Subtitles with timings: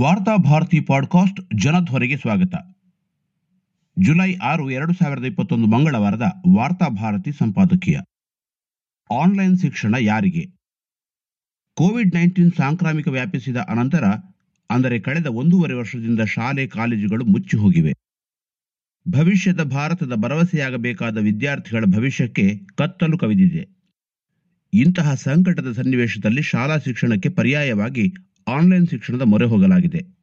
[0.00, 2.54] ವಾರ್ತಾ ಭಾರತಿ ಪಾಡ್ಕಾಸ್ಟ್ ಜನಧ್ವನಿಗೆ ಸ್ವಾಗತ.
[3.98, 6.22] ಜುಲೈ ಆರು, ಎರಡು ಸಾವಿರದ ಇಪ್ಪತ್ತೊಂದು ಮಂಗಳವಾರದ
[6.56, 7.98] ವಾರ್ತಾ ಭಾರತಿ ಸಂಪಾದಕೀಯ.
[9.22, 10.46] ಆನ್ಲೈನ್ ಶಿಕ್ಷಣ ಯಾರಿಗೆ?
[11.74, 14.04] ಕೋವಿಡ್ ನೈನ್ಟೀನ್ ಸಾಂಕ್ರಾಮಿಕ ವ್ಯಾಪಿಸಿದ ಅನಂತರ,
[14.70, 17.92] ಅಂದರೆ ಕಳೆದ ಒಂದೂವರೆ ವರ್ಷದಿಂದ ಶಾಲೆ, ಕಾಲೇಜುಗಳು ಮುಚ್ಚಿ ಹೋಗಿವೆ.
[19.08, 23.68] ಭವಿಷ್ಯದ ಭಾರತದ ಭರವಸೆಯಾಗಬೇಕಾದ ವಿದ್ಯಾರ್ಥಿಗಳ ಭವಿಷ್ಯಕ್ಕೆ ಕತ್ತಲು ಕವಿದಿದೆ.
[24.74, 28.14] ಇಂತಹ ಸಂಕಟದ ಸನ್ನಿವೇಶದಲ್ಲಿ ಶಾಲಾ ಶಿಕ್ಷಣಕ್ಕೆ ಪರ್ಯಾಯವಾಗಿ
[28.46, 30.22] ಆನ್ಲೈನ್ ಶಿಕ್ಷಣದ ಮೊರೆ ಹೋಗಲಾಗಿದೆ.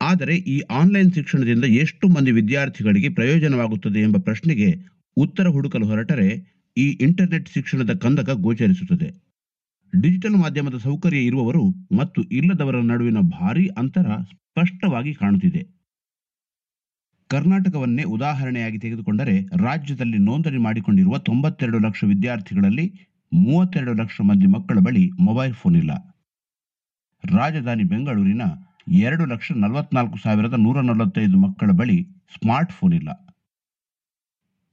[0.00, 7.48] ಆದರೆ ಈ ಆನ್ಲೈನ್ ಶಿಕ್ಷಣದಿಂದ ಎಷ್ಟು ಮಂದಿ ವಿದ್ಯಾರ್ಥಿಗಳಿಗೆ ಪ್ರಯೋಜನವಾಗುತ್ತದೆ ಎಂಬ ಪ್ರಶ್ನೆಗೆ ಉತ್ತರ ಹುಡುಕಲು ಹೊರಟರೆ ಈ ಇಂಟರ್ನೆಟ್
[7.48, 9.28] ಶಿಕ್ಷಣದ ಕಂದಕ ಗೋಚರಿಸುತ್ತದೆ.
[10.00, 15.78] ಡಿಜಿಟಲ್ ಮಾಧ್ಯಮದ ಸೌಕರ್ಯ ಇರುವವರು ಮತ್ತು ಇಲ್ಲದವರ ನಡುವಿನ ಭಾರೀ ಅಂತರ ಸ್ಪಷ್ಟವಾಗಿ ಕಾಣುತ್ತಿದೆ.
[17.28, 25.54] ಕರ್ನಾಟಕವನ್ನೇ ಉದಾಹರಣೆಯಾಗಿ ತೆಗೆದುಕೊಂಡರೆ ರಾಜ್ಯದಲ್ಲಿ ನೋಂದಣಿ ಮಾಡಿಕೊಂಡಿರುವ ತೊಂಬತ್ತೆರಡು ಲಕ್ಷ ವಿದ್ಯಾರ್ಥಿಗಳಲ್ಲಿ ಮೂವತ್ತೆರಡು ಲಕ್ಷ ಮಂದಿ ಮಕ್ಕಳ ಬಳಿ ಮೊಬೈಲ್
[25.54, 26.17] ಫೋನ್ ಇಲ್ಲ.
[27.30, 28.42] ರಾಜಧಾನಿ ಬೆಂಗಳೂರಿನ
[28.92, 33.08] ಎರಡು ಲಕ್ಷ ನಲವತ್ನಾಲ್ಕು ಸಾವಿರದ ನೂರ ನಲವತ್ತೈದು ಮಕ್ಕಳ ಬಳಿ ಸ್ಮಾರ್ಟ್ ಫೋನ್ ಇಲ್ಲ.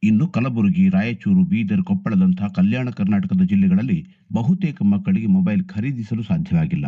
[0.03, 6.85] ಇನ್ನು ಕಲಬುರಗಿ, ರಾಯಚೂರು, ಬೀದರ್, ಕೊಪ್ಪಳದಂತಹ ಕಲ್ಯಾಣ ಕರ್ನಾಟಕದ ಜಿಲ್ಲೆಗಳಲ್ಲಿ ಬಹುತೇಕ ಮಕ್ಕಳಿಗೆ ಮೊಬೈಲ್ ಖರೀದಿಸಲು ಸಾಧ್ಯವಾಗಿಲ್ಲ.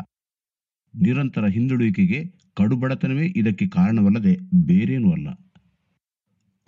[0.95, 5.27] ನಿರಂತರ ಹಿಂದುಳುವಿಕೆಗೆ ಕಡುಬಡತನವೇ ಇದಕ್ಕೆ ಕಾರಣವಲ್ಲದೆ ಬೇರೇನೂ ಅಲ್ಲ.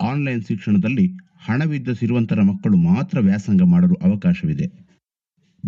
[0.00, 4.90] ಆನ್ಲೈನ್ ಶಿಕ್ಷಣದಲ್ಲಿ ಹಣವಿದ್ದ ಸಿರುವಂತರ ಮಕ್ಕಳು ಮಾತ್ರ ವ್ಯಾಸಂಗ ಮಾಡಲು ಅವಕಾಶವಿದೆ.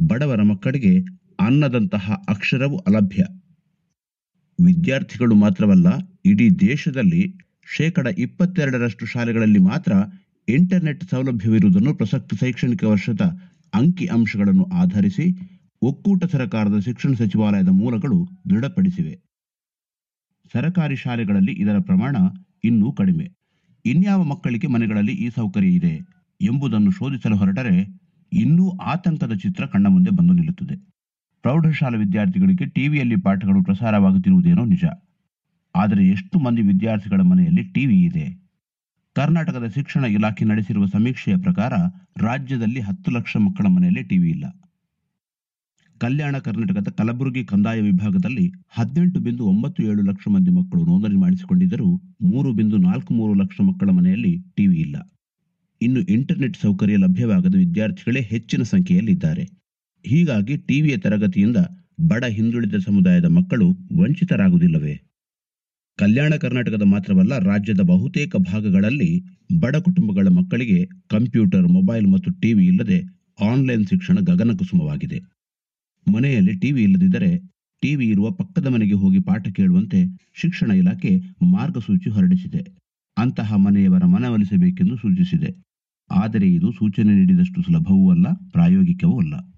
[0.08, 3.24] ಬಡವರ ಮಕ್ಕಳಿಗೆ ಅನ್ನದಂತಹ ಅಕ್ಷರವು ಅಲಭ್ಯ.
[4.66, 5.86] ವಿದ್ಯಾರ್ಥಿಗಳು ಮಾತ್ರವಲ್ಲ,
[6.24, 7.38] ಇಡೀ ದೇಶದಲ್ಲಿ
[7.76, 9.92] ಶೇಕಡ ಇಪ್ಪತ್ತೆರಡರಷ್ಟು ಶಾಲೆಗಳಲ್ಲಿ ಮಾತ್ರ
[10.48, 13.20] ಇಂಟರ್ನೆಟ್ ಸೌಲಭ್ಯವಿರುವುದನ್ನು ಪ್ರಸಕ್ತ ಶೈಕ್ಷಣಿಕ ವರ್ಷದ
[13.74, 19.20] ಅಂಕಿ ಅಂಶಗಳನ್ನು ಆಧರಿಸಿ ಒಕ್ಕೂಟ ಸರ್ಕಾರದ ಶಿಕ್ಷಣ ಸಚಿವಾಲಯದ ಮೂಲಗಳು ದೃಢಪಡಿಸಿವೆ.
[20.52, 22.16] ಸರಕಾರಿ ಶಾಲೆಗಳಲ್ಲಿ ಇದರ ಪ್ರಮಾಣ
[22.64, 23.30] ಇನ್ನೂ ಕಡಿಮೆ.
[23.84, 26.00] ಇನ್ಯಾವ ಮಕ್ಕಳಿಗೆ ಮನೆಗಳಲ್ಲಿ ಈ ಸೌಕರ್ಯ ಇದೆ
[26.40, 28.00] ಎಂಬುದನ್ನು ಶೋಧಿಸಲು ಹೊರಟರೆ
[28.32, 30.91] ಇನ್ನೂ ಆತಂಕದ ಚಿತ್ರ ಕಣ್ಣ ಮುಂದೆ ಬಂದು ನಿಲ್ಲುತ್ತದೆ.
[31.42, 34.84] ಪ್ರೌಢಶಾಲಾ ವಿದ್ಯಾರ್ಥಿಗಳಿಗೆ ಟಿವಿಯಲ್ಲಿ ಪಾಠಗಳು ಪ್ರಸಾರವಾಗುತ್ತಿರುವುದೇನೋ ನಿಜ.
[35.74, 38.42] ಆದರೆ ಎಷ್ಟು ಮಂದಿ ವಿದ್ಯಾರ್ಥಿಗಳ ಮನೆಯಲ್ಲಿ ಟಿವಿ ಇದೆ?
[39.14, 41.72] ಕರ್ನಾಟಕದ ಶಿಕ್ಷಣ ಇಲಾಖೆ ನಡೆಸಿರುವ ಸಮೀಕ್ಷೆಯ ಪ್ರಕಾರ
[42.16, 44.44] ರಾಜ್ಯದಲ್ಲಿ ಹತ್ತು ಲಕ್ಷ ಮಕ್ಕಳ ಮನೆಯಲ್ಲಿ ಟಿವಿ ಇಲ್ಲ.
[45.98, 52.52] ಕಲ್ಯಾಣ ಕರ್ನಾಟಕದ ಕಲಬುರಗಿ ಕಂದಾಯ ವಿಭಾಗದಲ್ಲಿ ಹದಿನೆಂಟು ಬಿಂದು ಒಂಬತ್ತು ಏಳು ಲಕ್ಷ ಮಂದಿ ಮಕ್ಕಳು ನೋಂದಣಿ ಮಾಡಿಸಿಕೊಂಡಿದ್ದರೂ ಮೂರು
[52.52, 54.96] ಬಿಂದು ನಾಲ್ಕು ಮೂರು ಲಕ್ಷ ಮಕ್ಕಳ ಮನೆಯಲ್ಲಿ ಟಿವಿ ಇಲ್ಲ.
[55.80, 59.61] ಇನ್ನು ಇಂಟರ್ನೆಟ್ ಸೌಕರ್ಯ ಲಭ್ಯವಾಗದ ವಿದ್ಯಾರ್ಥಿಗಳೇ ಹೆಚ್ಚಿನ ಸಂಖ್ಯೆಯಲ್ಲಿದ್ದಾರೆ.
[60.04, 61.56] ಹೀಗಾಗಿ ಟಿವಿಯ ತರಗತಿಯಿಂದ
[62.08, 63.66] ಬಡ ಹಿಂದುಳಿದ ಸಮುದಾಯದ ಮಕ್ಕಳು
[64.00, 64.94] ವಂಚಿತರಾಗುವುದಿಲ್ಲವೇ?
[65.98, 69.24] ಕಲ್ಯಾಣ ಕರ್ನಾಟಕದ ಮಾತ್ರವಲ್ಲ, ರಾಜ್ಯದ ಬಹುತೇಕ ಭಾಗಗಳಲ್ಲಿ
[69.60, 72.98] ಬಡ ಕುಟುಂಬಗಳ ಮಕ್ಕಳಿಗೆ ಕಂಪ್ಯೂಟರ್, ಮೊಬೈಲ್ ಮತ್ತು ಟಿವಿ ಇಲ್ಲದೆ
[73.40, 75.18] ಆನ್ಲೈನ್ ಶಿಕ್ಷಣ ಗಗನಕುಸುಮವಾಗಿದೆ.
[76.06, 77.52] ಮನೆಯಲ್ಲಿ ಟಿವಿ ಇಲ್ಲದಿದ್ದರೆ
[77.82, 80.00] ಟಿವಿ ಇರುವ ಪಕ್ಕದ ಮನೆಗೆ ಹೋಗಿ ಪಾಠ ಕೇಳುವಂತೆ
[80.34, 81.12] ಶಿಕ್ಷಣ ಇಲಾಖೆ
[81.42, 82.62] ಮಾರ್ಗಸೂಚಿ ಹೊರಡಿಸಿದೆ.
[83.18, 85.50] ಅಂತಹ ಮನೆಯವರ ಮನವೊಲಿಸಬೇಕೆಂದು ಸೂಚಿಸಿದೆ.
[86.10, 89.51] ಆದರೆ ಇದು ಸೂಚನೆ ನೀಡಿದಷ್ಟು ಸುಲಭವೂ ಅಲ್ಲ, ಪ್ರಾಯೋಗಿಕವೂ ಅಲ್ಲ.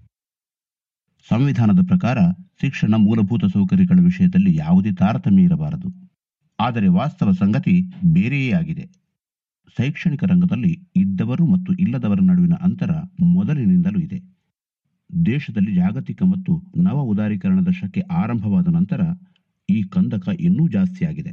[1.31, 2.17] ಸಂವಿಧಾನದ ಪ್ರಕಾರ
[2.61, 5.89] ಶಿಕ್ಷಣ ಮೂಲಭೂತ ಸೌಕರ್ಯಗಳ ವಿಷಯದಲ್ಲಿ ಯಾವುದೇ ತಾರತಮ್ಯ ಇರಬಾರದು.
[6.59, 7.73] ಆದರೆ ವಾಸ್ತವ ಸಂಗತಿ
[8.05, 8.85] ಬೇರೆಯೇ ಆಗಿದೆ.
[9.77, 12.91] ಶೈಕ್ಷಣಿಕ ರಂಗದಲ್ಲಿ ಇದ್ದವರು ಮತ್ತು ಇಲ್ಲದವರ ನಡುವಿನ ಅಂತರ
[13.21, 14.19] ಮೊದಲಿನಿಂದಲೂ ಇದೆ.
[15.25, 19.01] ದೇಶದಲ್ಲಿ ಜಾಗತಿಕ ಮತ್ತು ನವ ಉದಾರೀಕರಣ ದಶಕ್ಕೆ ಆರಂಭವಾದ ನಂತರ
[19.69, 21.31] ಈ ಕಂದಕ ಇನ್ನೂ ಜಾಸ್ತಿಯಾಗಿದೆ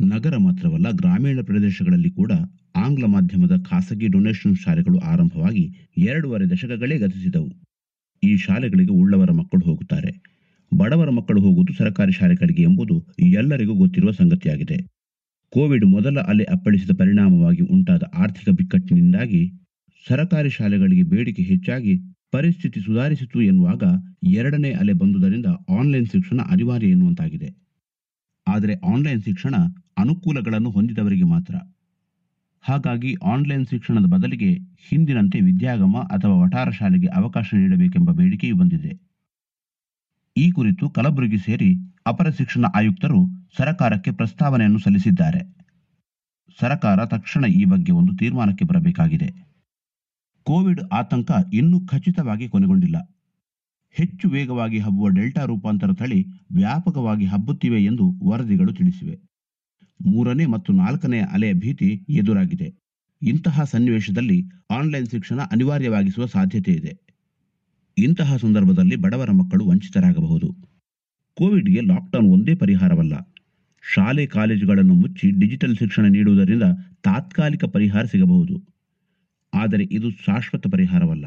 [0.00, 2.32] ನಗರ ಮಾತ್ರವಲ್ಲ, ಗ್ರಾಮೀಣ ಪ್ರದೇಶಗಳಲ್ಲಿ ಕೂಡ
[2.76, 5.64] ಆಂಗ್ಲ ಮಾಧ್ಯಮದ ಖಾಸಗಿ ಡೊನೇಷನ್ ಶಾಲೆಗಳು ಆರಂಭವಾಗಿ
[5.96, 7.50] ಎರಡೂವರೆ ದಶಕಗಳೇ ಗತಿಸಿದವು.
[8.22, 10.10] ಈ ಶಾಲೆಗಳಿಗೆ ಉಳ್ಳವರ ಮಕ್ಕಳು ಹೋಗುತ್ತಾರೆ.
[10.72, 14.78] ಬಡವರ ಮಕ್ಕಳು ಹೋಗುವುದು ಸರ್ಕಾರಿ ಶಾಲೆಗಳಿಗೆ ಎಂಬುದು ಎಲ್ಲರಿಗೂ ಗೊತ್ತಿರುವ ಸಂಗತಿಯಾಗಿದೆ.
[15.52, 19.42] ಕೋವಿಡ್ ಮೊದಲ ಅಲೆ ಅಪ್ಪಳಿಸಿದ ಪರಿಣಾಮವಾಗಿ ಉಂಟಾದ ಆರ್ಥಿಕ ಬಿಕ್ಕಟ್ಟಿನಿಂದಾಗಿ
[20.08, 21.94] ಸರಕಾರಿ ಶಾಲೆಗಳಿಗೆ ಬೇಡಿಕೆ ಹೆಚ್ಚಾಗಿ
[22.30, 23.82] ಪರಿಸ್ಥಿತಿ ಸುಧಾರಿಸಿತು ಎನ್ನುವಾಗ
[24.32, 25.46] ಎರಡನೇ ಅಲೆ ಬಂದುದರಿಂದ
[25.78, 27.48] ಆನ್ಲೈನ್ ಶಿಕ್ಷಣ ಅನಿವಾರ್ಯ ಎನ್ನುವಂತಾಗಿದೆ.
[28.46, 29.54] ಆದರೆ ಆನ್ಲೈನ್ ಶಿಕ್ಷಣ
[29.98, 31.54] ಅನುಕೂಲಗಳನ್ನು ಹೊಂದಿದವರಿಗೆ ಮಾತ್ರ.
[32.70, 34.50] ಹಾಗಾಗಿ ಆನ್ಲೈನ್ ಶಿಕ್ಷಣದ ಬದಲಿಗೆ
[34.88, 38.92] ಹಿಂದಿನಂತೆ ವಿದ್ಯಾಗಮ ಅಥವಾ ವಠಾರ ಶಾಲೆಗೆ ಅವಕಾಶ ನೀಡಬೇಕೆಂಬ ಬೇಡಿಕೆಯೂ ಬಂದಿದೆ.
[40.36, 41.70] ಈ ಕುರಿತು ಕಲಬುರಗಿ ಸೇರಿ
[42.06, 43.20] ಅಪರ ಶಿಕ್ಷಣ ಆಯುಕ್ತರು
[43.56, 45.40] ಸರಕಾರಕ್ಕೆ ಪ್ರಸ್ತಾವನೆಯನ್ನು ಸಲ್ಲಿಸಿದ್ದಾರೆ.
[46.60, 49.28] ಸರಕಾರ ತಕ್ಷಣ ಈ ಬಗ್ಗೆ ಒಂದು ತೀರ್ಮಾನಕ್ಕೆ ಬರಬೇಕಾಗಿದೆ.
[50.42, 52.96] ಕೋವಿಡ್ ಆತಂಕ ಇನ್ನೂ ಖಚಿತವಾಗಿ ಕೊನೆಗೊಂಡಿಲ್ಲ.
[53.90, 59.29] ಹೆಚ್ಚು ವೇಗವಾಗಿ ಹಬ್ಬುವ ಡೆಲ್ಟಾ ರೂಪಾಂತರ ತಳಿ ವ್ಯಾಪಕವಾಗಿ ಹಬ್ಬುತ್ತಿವೆ ಎಂದು ವರದಿಗಳು ತಿಳಿಸಿವೆ.
[60.06, 62.74] ಮೂರನೇ ಮತ್ತು ನಾಲ್ಕನೆಯ ಅಲೆಯ ಭೀತಿ ಎದುರಾಗಿದೆ.
[63.22, 66.98] ಇಂತಹ ಸನ್ನಿವೇಶದಲ್ಲಿ ಆನ್ಲೈನ್ ಶಿಕ್ಷಣ ಅನಿವಾರ್ಯವಾಗಿಸುವ ಸಾಧ್ಯತೆ ಇದೆ.
[67.98, 70.56] ಇಂತಹ ಸಂದರ್ಭದಲ್ಲಿ ಬಡವರ ಮಕ್ಕಳು ವಂಚಿತರಾಗಬಹುದು.
[71.34, 73.34] ಕೋವಿಡ್ಗೆ ಲಾಕ್ಡೌನ್ ಒಂದೇ ಪರಿಹಾರವಲ್ಲ.
[73.94, 76.62] ಶಾಲೆ ಕಾಲೇಜುಗಳನ್ನು ಮುಚ್ಚಿ ಡಿಜಿಟಲ್ ಶಿಕ್ಷಣ ನೀಡುವುದರಿಂದ
[77.04, 78.64] ತಾತ್ಕಾಲಿಕ ಪರಿಹಾರ ಸಿಗಬಹುದು.
[79.54, 81.26] ಆದರೆ ಇದು ಶಾಶ್ವತ ಪರಿಹಾರವಲ್ಲ.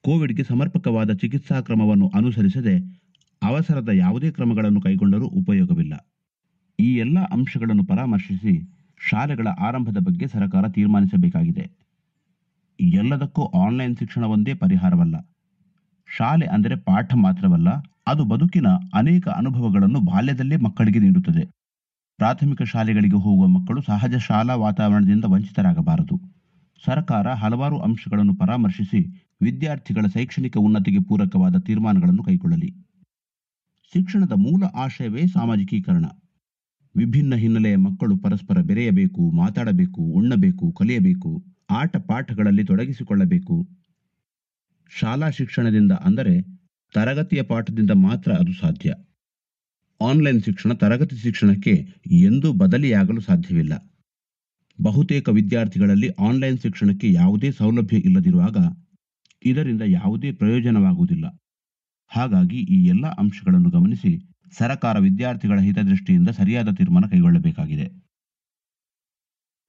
[0.00, 3.00] ಕೋವಿಡ್ಗೆ ಸಮರ್ಪಕವಾದ ಚಿಕಿತ್ಸಾ ಕ್ರಮವನ್ನು ಅನುಸರಿಸದೆ
[3.42, 6.19] ಅವಸರದ ಯಾವುದೇ ಕ್ರಮಗಳನ್ನು ಕೈಗೊಂಡರೂ ಉಪಯೋಗವಿಲ್ಲ.
[6.80, 8.54] ಈ ಎಲ್ಲ ಅಂಶಗಳನ್ನು ಪರಾಮರ್ಶಿಸಿ
[9.00, 11.64] ಶಾಲೆಗಳ ಆರಂಭದ ಬಗ್ಗೆ ಸರ್ಕಾರ ತೀರ್ಮಾನಿಸಬೇಕಾಗಿದೆ.
[12.80, 15.16] ಎಲ್ಲದಕ್ಕೂ ಆನ್ಲೈನ್ ಶಿಕ್ಷಣ ಒಂದೇ ಪರಿಹಾರವಲ್ಲ.
[16.08, 17.70] ಶಾಲೆ ಅಂದರೆ ಪಾಠ ಮಾತ್ರವಲ್ಲ,
[18.06, 21.44] ಅದು ಬದುಕಿನ ಅನೇಕ ಅನುಭವಗಳನ್ನು ಬಾಲ್ಯದಲ್ಲೇ ಮಕ್ಕಳಿಗೆ ನೀಡುತ್ತದೆ.
[22.18, 26.16] ಪ್ರಾಥಮಿಕ ಶಾಲೆಗಳಿಗೆ ಹೋಗುವ ಮಕ್ಕಳು ಸಹಜ ಶಾಲಾ ವಾತಾವರಣದಿಂದ ವಂಚಿತರಾಗಬಾರದು.
[26.84, 29.00] ಸರ್ಕಾರ ಹಲವಾರು ಅಂಶಗಳನ್ನು ಪರಾಮರ್ಶಿಸಿ
[29.42, 32.70] ವಿದ್ಯಾರ್ಥಿಗಳ ಶೈಕ್ಷಣಿಕ ಉನ್ನತಿಗೆ ಪೂರಕವಾದ ತೀರ್ಮಾನಗಳನ್ನು ಕೈಗೊಳ್ಳಲಿ.
[33.92, 36.06] ಶಿಕ್ಷಣದ ಮೂಲ ಆಶಯವೇ ಸಾಮಾಜಿಕೀಕರಣ.
[36.96, 43.68] ವಿಭಿನ್ನ ಹಿನ್ನೆಲೆಯ ಮಕ್ಕಳು ಪರಸ್ಪರ ಬೆರೆಯಬೇಕು, ಮಾತಾಡಬೇಕು, ಉಣ್ಣಬೇಕು, ಕಲಿಯಬೇಕು, ಆಟ ಪಾಠಗಳಲ್ಲಿ ತೊಡಗಿಸಿಕೊಳ್ಳಬೇಕು.
[45.00, 46.42] ಶಾಲಾ ಶಿಕ್ಷಣದಿಂದ ಅಂದರೆ
[46.94, 48.94] ತರಗತಿಯ ಪಾಠದಿಂದ ಮಾತ್ರ ಅದು ಸಾಧ್ಯ.
[50.00, 53.92] ಆನ್ಲೈನ್ ಶಿಕ್ಷಣ ತರಗತಿ ಶಿಕ್ಷಣಕ್ಕೆ ಎಂದೂ ಬದಲಿಯಾಗಲು ಸಾಧ್ಯವಿಲ್ಲ.
[54.82, 58.56] ಬಹುತೇಕ ವಿದ್ಯಾರ್ಥಿಗಳಲ್ಲಿ ಆನ್ಲೈನ್ ಶಿಕ್ಷಣಕ್ಕೆ ಯಾವುದೇ ಸೌಲಭ್ಯ ಇಲ್ಲದಿರುವಾಗ
[59.44, 61.40] ಇದರಿಂದ ಯಾವುದೇ ಪ್ರಯೋಜನವಾಗುವುದಿಲ್ಲ.
[62.06, 67.86] ಹಾಗಾಗಿ ಈ ಎಲ್ಲ ಅಂಶಗಳನ್ನು ಗಮನಿಸಿ ಸರಕಾರ ವಿದ್ಯಾರ್ಥಿಗಳ ಹಿತದೃಷ್ಟಿಯಿಂದ ಸರಿಯಾದ ತೀರ್ಮಾನ ಕೈಗೊಳ್ಳಬೇಕಾಗಿದೆ.